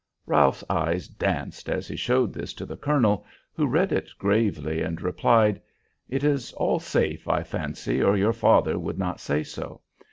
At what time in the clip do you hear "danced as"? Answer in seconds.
1.07-1.87